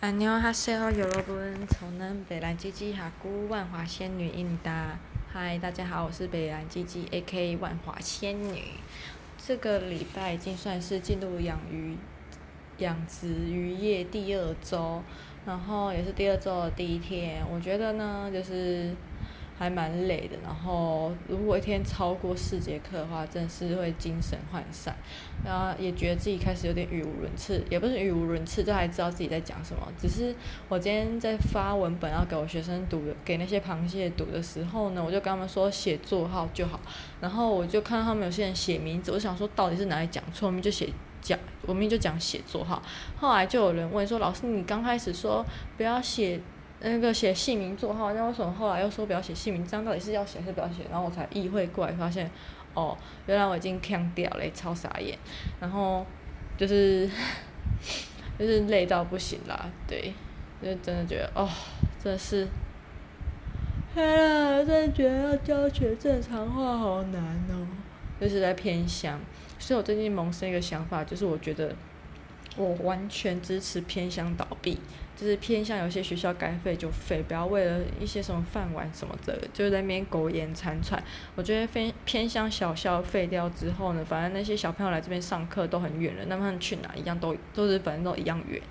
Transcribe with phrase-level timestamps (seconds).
[0.00, 4.98] 安妞哈塞哦，여러분，从南北兰吉吉哈姑万华仙女印达。
[5.32, 7.56] 嗨，大家好，我是北兰吉吉 A.K.
[7.56, 8.62] 万华仙女。
[9.38, 11.96] 这个礼拜已经算是进入养鱼、
[12.76, 15.02] 养殖渔业第二周，
[15.46, 17.42] 然后也是第二周的第一天。
[17.50, 18.94] 我觉得呢，就是。
[19.59, 24.95] 还蛮累的，然后如果一天超过四节课的话，真的是会精神涣散，
[25.43, 29.85] 然后也觉得自己开始有点语无伦次，也不是语无伦次，就还知道自己在讲什么。
[29.97, 30.33] 只是
[30.69, 36.79] 我今天在发文本要给我学生读，给那些螃蟹读的时候呢，我就跟他们说写座号就好，
[37.19, 40.87] 然后我就看到他们有些人写名字，我想说到底是哪里讲错，我们就写
[41.21, 42.81] 讲，我们就讲写作号。
[43.17, 45.45] 后来就有人问说，老师你刚开始说
[45.75, 46.39] 不要写。
[46.81, 49.65] 那个写姓名座号，那为什么后来又说不要写姓名？
[49.67, 50.83] 这样到底是要写还是不要写？
[50.89, 52.29] 然后我才意会过来，发现，
[52.73, 55.17] 哦，原来我已经呛掉了，超傻眼。
[55.59, 56.05] 然后，
[56.57, 57.09] 就是，
[58.39, 60.13] 就是累到不行啦，对，
[60.63, 61.49] 就真的觉得，哦，
[62.01, 62.47] 真的是，
[63.95, 67.67] 哎呀，真的觉得要教学正常化好难哦，
[68.21, 69.19] 就是在偏乡。
[69.57, 71.75] 所以我最近萌生一个想法，就是我觉得，
[72.59, 74.77] 我完全支持偏向倒闭。
[75.15, 81.03] 就是偏向有些学校该废就废，不要为了一些什么饭碗什么的，就在那边苟延残喘。
[81.35, 88.61] 我觉得偏偏向小校废掉之后呢，反正那些小朋友来这边上课都很远了，那么他们去哪一样都都是反正都一样远。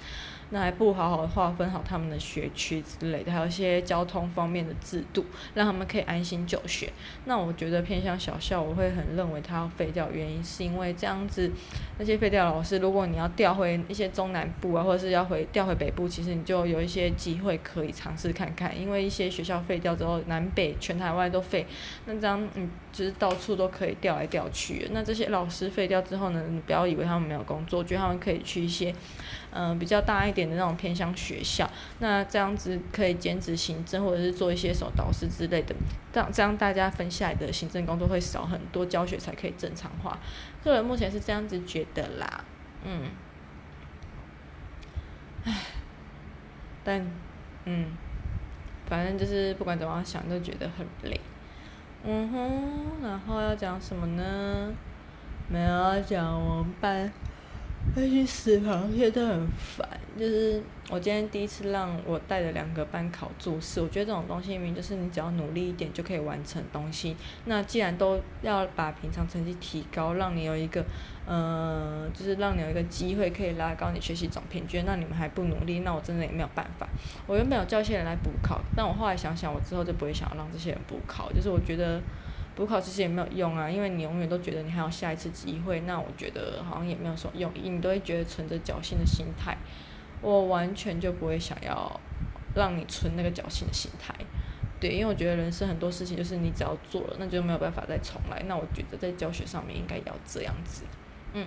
[0.50, 5.24] 那还不好好划分好他们的学区之类的，还有一些交通方面的制度，
[5.54, 6.90] 让他们可以安心就学。
[7.26, 11.50] 那我觉得偏向小校，我会很认为它要废掉，原因是因为这样子，
[11.98, 18.78] 那些废掉老师，如果你要调回一些中南部啊，或者是要回调回北部，其实你就有一些机会可以尝试看看。
[18.78, 21.66] 因为一些学校废掉之后，南北全台湾都废，
[22.06, 24.88] 那这样嗯，就是到处都可以调来调去。
[24.92, 28.94] 那这些老师废掉之后呢，你不要以为他们没有工作，觉得他们可以去一些。
[29.50, 35.74] 嗯、比较大一点的那种偏向学校，那这样子可以兼职行政，或者是做一些什么导师之类的，
[36.12, 40.16] 这样这样大家分下来的行政工作会少很多，教学才可以正常化。
[40.62, 42.44] 个人目前是这样子觉得啦，
[42.84, 43.10] 嗯，
[45.44, 45.52] 唉，
[46.84, 47.04] 但
[47.64, 47.86] 嗯，
[48.86, 51.20] 反正就是不管怎么想，都觉得很累。
[52.04, 54.72] 嗯哼，然后要讲什么呢？
[55.48, 57.12] 没有要讲我们班。
[57.96, 67.16] 那些死螃蟹都很烦，就是我今天第一次让我带的两个班考注释，我觉得这种东西明明就是你只要努力一点就可以完成东西。
[67.46, 70.84] 那既然都要把平常成绩提高，让你有一个，
[71.26, 76.86] 呃，就是让你有一个机会可以拉高你学习总平均，那你们还不努力，那我真的也没有办法。
[77.26, 82.00] 我原本有叫一些人来补考，但我后来想想，我之后就不会想要让这些人补考，就是我觉得。
[82.58, 89.56] 补考其实也没有用啊，因为你永远都觉得你还有下一次机会，那我觉得好像也没有什么用，你都会觉得存着侥幸的心态。
[90.20, 92.00] 我完全就不会想要
[92.56, 94.12] 让你存那个侥幸的心态，
[94.80, 98.42] 对，因为我觉得人生很多事情就是你只要做了，那就没有办法再重来。
[98.48, 100.82] 那我觉得在教学上面应该要这样子，
[101.34, 101.46] 嗯。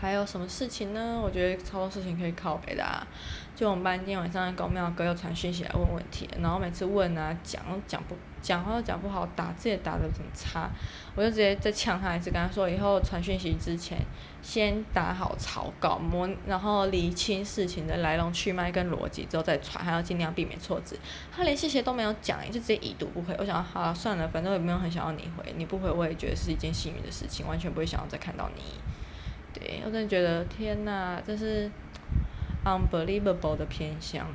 [0.00, 1.20] 还有什么事情呢？
[1.20, 3.04] 我觉得超多事情可以靠北的啊。
[3.56, 10.70] 就我们班今天晚上公庙哥又传讯息来问问题，然后每次问啊讲讲不讲话都讲不好，打字也打得很差，
[11.14, 13.98] 我就直接在呛他一次，跟他说以后传讯息之前
[14.42, 20.98] 先打好草稿，模然后理清事情的来龙去脉跟逻辑之后再传，还要尽量避免错字。
[21.34, 23.34] 他连谢谢都没有讲，就直接已读不回。
[23.38, 28.62] 我想好算了，反正也没有很想要你回，你不回我也觉得是一件幸运的事情，完全不会想要再看到你。
[29.52, 31.70] 对，我真的觉得天呐，这是
[32.64, 34.26] unbelievable 的偏向。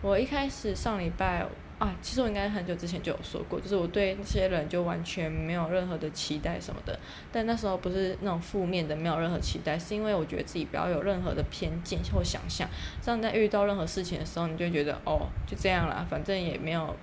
[0.00, 1.44] 我一开始上礼拜
[1.80, 6.98] 啊，其实我应该很久之前就有说过，就是我对那些人就完全没有任何的期待什么的。
[7.32, 12.68] 但那时候不是那种负面的，没有任何期待，是因为我觉得自己不要有任何的偏见或想象。
[13.00, 16.94] 这样在遇到任何事情的时候，你就觉得哦，就这样啦，反正也没有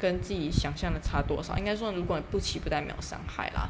[0.00, 1.58] 跟自己想象的差多少。
[1.58, 3.68] 应该说，如果你不期不待，没有伤害啦。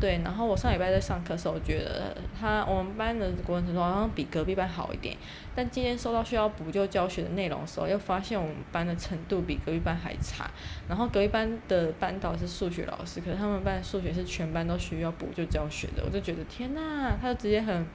[0.00, 5.16] 对，然后我上礼拜在上课的时候，我觉得他我们班的国文程度好像比隔壁班好一点。
[5.56, 10.50] 但今天收到需要补救教学的内容的时候，又发现我们班的程度比隔壁班还差。
[10.88, 16.02] 然后隔壁班的班导是数学老师，可是他们班数学是全班都需要补救教学的。
[16.04, 17.86] 我就觉得天呐，他就直接很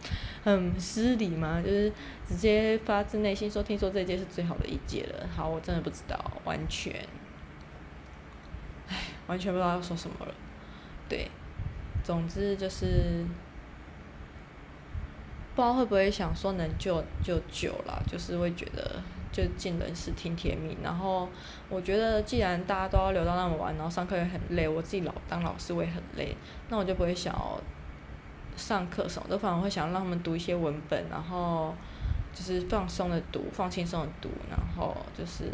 [0.44, 1.92] 很失礼嘛，就是
[2.28, 5.28] 直接发自内心说，听说这届是最好的一届了。
[5.36, 6.96] 好，我真的不知道，完全，
[9.30, 10.34] 完全不知道要说什么了。
[11.08, 11.30] 对。
[12.02, 13.24] 总之就是，
[15.54, 19.00] 不知道会不会想说能救就救啦，就是会觉得
[19.32, 20.78] 就尽人事听天命。
[20.82, 21.28] 然后
[21.70, 26.36] 我觉得既然大家都要留到那么晚，然后上课也很累，我自己老当老师我也很累，
[26.70, 27.62] 那我就不会想要
[28.56, 31.76] 上课什么的，反而会想让他们读一些文本，然后
[32.34, 35.52] 就是放松的读，放轻松的读，然后就是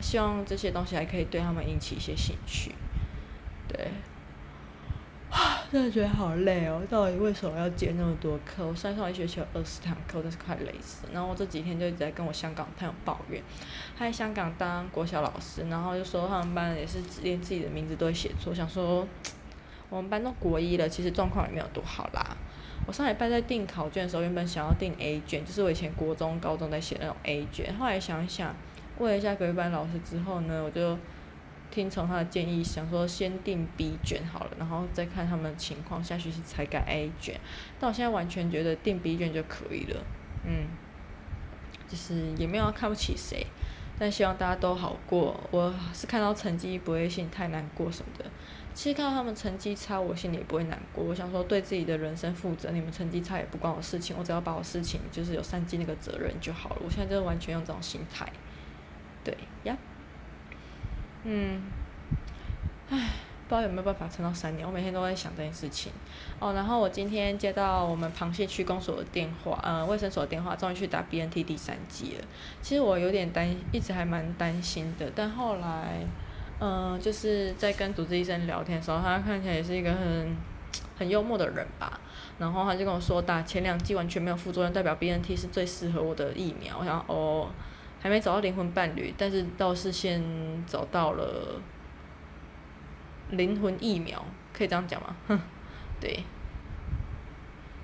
[0.00, 2.72] 希望这些东西还可以对他们引起一些兴趣。
[5.72, 6.80] 真的觉得好累哦！
[6.88, 8.66] 到底为什么要接那么多课？
[8.66, 11.12] 我算算一学期有二十堂课，真是快累死了。
[11.14, 13.42] 然后我这几天就一直在跟我香港朋友抱怨，
[13.98, 19.06] 他在香港当国小老师，然后就说他们班也是连自己的名字都会写错，想说
[19.90, 22.36] 我们班都国一了，其实状况也没有多好啦。
[22.86, 27.74] 我上礼拜在订考卷的时候，原本想要订 A 卷，就是我以前国中、高中在写那种 A 卷。
[27.76, 28.54] 后来想一想，
[28.98, 30.96] 问了一下隔壁班老师之后呢，我就
[31.76, 37.38] 听从他的建议，想说先定 B 卷好了，然后再看他们的情况，下学期才改 A 卷。
[37.78, 40.02] 但我现在完全觉得定 B 卷就可以了，
[40.46, 40.68] 嗯，
[41.86, 43.46] 就是也没有要看不起谁，
[43.98, 45.38] 但希望大家都好过。
[45.50, 48.24] 我是看到成绩不会心太难过什么的。
[48.72, 51.04] 其实看到他们成绩差，我心里也不会难过。
[51.04, 56.76] 我想说，对自己的人生负责，你们成绩差也不关我事情，我只要把我事情就是有善尽那个责任就好了。
[56.82, 58.26] 我现在就是完全用这种心态，
[59.22, 59.76] 对呀，
[61.26, 61.60] 嗯，
[62.88, 62.96] 唉，
[63.48, 64.66] 不知道有没有办法撑到三年。
[64.66, 65.90] 我每天都在想这件事情。
[66.38, 72.24] 哦，然后我今天接到我们螃蟹区公所的电话，呃，卫生所的电话，终于去打 BNT 第三剂了。
[72.62, 76.04] 其实我有点担，一直还蛮担心的，但后来。
[76.58, 80.34] 嗯、就是在跟主治医生聊天的时候，他看起来也是一个很
[80.98, 82.00] 很幽默的人吧。
[82.38, 86.78] 然后他就跟我说，打前两剂完全没有副作用，代表 BNT 是最适合我的疫苗。
[86.80, 87.50] 我想，哦，
[88.00, 90.22] 还没找到灵魂伴侣，但是倒是先
[90.66, 91.60] 找到了
[93.30, 95.16] 灵魂疫苗，可以这样讲吗？
[95.28, 95.40] 哼，
[96.00, 96.22] 对，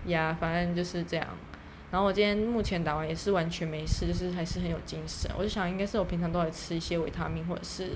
[0.07, 1.27] 呀，反正就是这样。
[1.91, 5.31] 然后我今天目前打完也是完全没事，就是还是很有精神。
[5.37, 7.89] 我就想，应该是我平常都会吃一些维他命或者是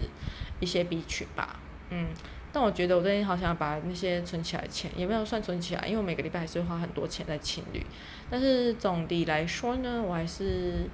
[0.60, 1.58] 一些 B 群吧，
[1.90, 2.08] 嗯。
[2.52, 7.84] 但我觉得我最近好想把那些存起来的钱，也没有算存起来，因为我每个礼拜还是会花很多钱在情侣。
[8.30, 10.88] 但是总的来说呢，我还是，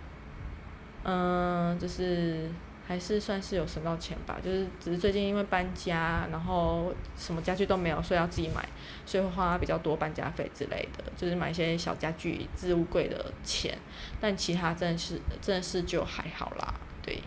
[1.04, 2.48] 嗯，就是。
[2.84, 8.68] 还是算是有省到钱吧，就是只是最近因为搬家，然后什么家具都没有，所以要自己买，
[9.06, 13.78] 所以会花比较多搬家费之类的，就是买一些小家具、置物柜的钱，
[14.20, 17.22] 但其他真的是真的是就还好啦，对，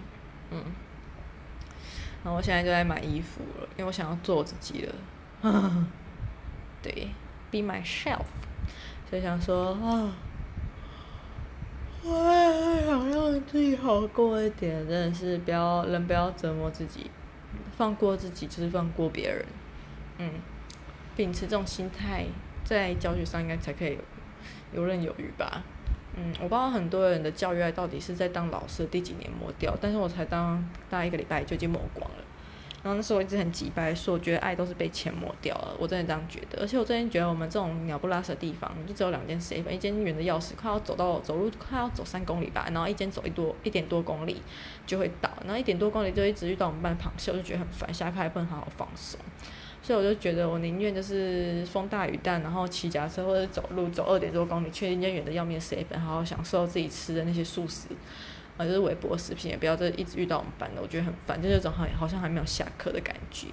[0.51, 0.61] 嗯，
[2.23, 4.93] 然后我现在就在买衣服了，因为我想要做我自己了，
[6.83, 7.07] 对
[7.49, 8.25] ，be myself，
[9.09, 10.13] 所以想说啊
[12.03, 17.09] 想让自己好过一点，真的是不要人不要折磨自己，
[17.77, 19.45] 放过自己就是放过别人，
[20.17, 20.29] 嗯，
[21.15, 22.25] 秉持这种心态，
[22.63, 23.97] 在教学上应该才可以
[24.73, 25.63] 游刃有余吧，
[26.17, 32.24] 嗯，我不知道很多人的教育爱到底是在当老师第几年磨掉，但是我才当大一个礼拜就已经磨光了。
[32.85, 36.61] 然后那时候我一直很急白说，我觉得爱都是被钱抹掉了，我真的这样觉得。
[36.61, 44.39] 而且我最近觉得我们这种鸟不拉屎的地方，就只有两间食饭一间远的要死，快要走到走路快要走三公里吧，然后一间走一多一点多公里
[44.85, 49.19] 就会到，然后一点多公里就一直遇到我们班螃蟹，我就觉得很烦，下课还不能好好放松，
[49.81, 57.87] 所以我就觉得我宁愿就是风大雨大，然后骑脚车或者走路走二点多公里去一间远的要命 seven，好好享受自己吃的那些素食。
[58.57, 63.47] 啊，就是微博视频，也不要再一直遇到我们班的，我觉得很烦，就是这种好好像还没有下课的感觉，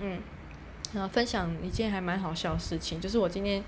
[0.00, 0.18] 嗯。
[0.94, 3.62] 然后分享一件还蛮好笑的事情，就是我今天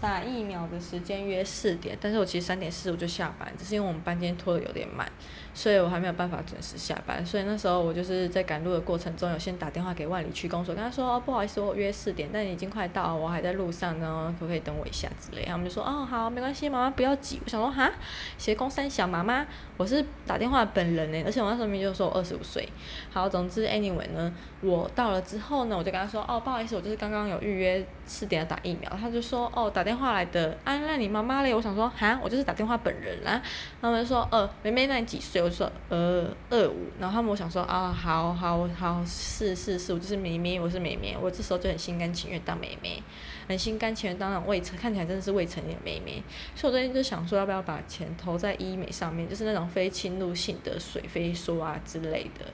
[0.00, 5.08] 打疫苗的时间约四点，但是我其实三点四十五就下班，只是因为我们班今天拖得有点慢，
[5.54, 7.24] 所以我还没有办法准时下班。
[7.24, 15.44] 所以那时候我就是在赶路的过程中，有先打电话给万里区公所，跟他说，哦，不好意思，我约四点，但已经快到了，我还在路上呢，可不可以等我一下之类。
[15.44, 17.40] 他们就说哦好，没关系，妈妈不要急。
[17.44, 17.88] 我想说哈，
[18.36, 19.46] 斜攻三小妈妈，
[19.76, 22.68] 我是打电话本人呢，而且我那时候明就说我二十五岁。
[23.12, 26.63] 好，总之 anyway 呢，我到了之后呢，我就跟他说哦不好意思。
[26.72, 31.54] 我就是刚刚有预约四点要打疫苗，他就说哦打电话来的，啊那你妈妈嘞？
[31.54, 33.42] 我想说哈，我就是打电话本人啦。
[33.80, 35.42] 他们就说呃妹妹那你几岁？
[35.42, 36.86] 我就说呃二五。
[37.00, 41.16] 然后他们我想说啊好好好是是是，我就是妹妹，我是妹妹。
[41.20, 43.02] 我这时候就很心甘情愿当妹妹，
[43.48, 46.22] 很心甘情愿当那种未成看起来真的是未成年妹妹。
[46.54, 52.46] 所以我最近就想说要不要把钱投在医美上面，就是那种非侵入性的水飞梭啊之类的，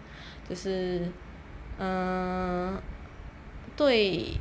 [0.48, 1.10] 就是
[1.78, 2.76] 嗯。
[3.80, 4.36] 对，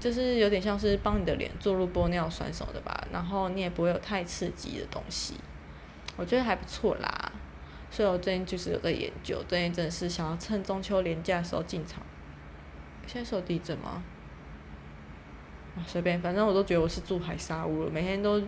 [0.00, 5.34] 就是有点像是帮你的脸做入玻尿酸什么的吧，然后你也不会有太刺激的东西，
[6.16, 7.30] 我觉得还不错啦。
[7.90, 12.02] 所以我最近就是有在研究，最近真的是想要趁中秋连假的时候进场。
[13.06, 14.02] 现在是有地震吗？
[15.76, 18.40] 啊，随便，反正我都觉得我是住海沙屋了，每天都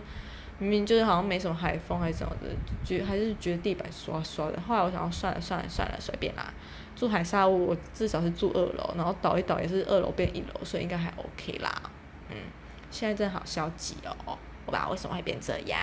[0.57, 2.49] 明明就是好像没什么海风还是什么的，
[2.83, 4.59] 觉还是觉得地板刷刷的。
[4.61, 6.51] 后来我想要算了算了算了，随便啦。
[6.97, 11.71] 住海沙屋，我至少是住二楼，然后倒一倒也是二楼变一楼，所以应该还 OK 啦。
[12.31, 12.35] 嗯，
[12.89, 15.79] 现在真的好消极哦，我不知道为什么会变这样。